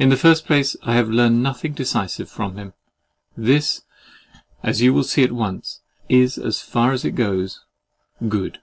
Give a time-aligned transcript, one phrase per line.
[0.00, 2.72] In the first place, I have learned nothing decisive from him.
[3.36, 3.82] This,
[4.64, 7.64] as you will at once see, is, as far as it goes,
[8.28, 8.58] good.